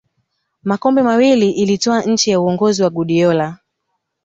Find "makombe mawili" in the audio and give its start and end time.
0.63-1.51